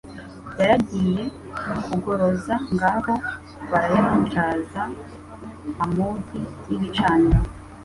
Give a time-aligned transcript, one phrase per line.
[0.59, 1.23] Yaragiye
[1.85, 3.13] kugoroza Ngaho
[3.71, 4.81] barayatyaza
[5.83, 7.41] amugi y'ibicaniro,